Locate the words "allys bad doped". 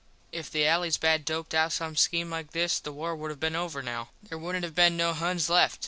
0.65-1.53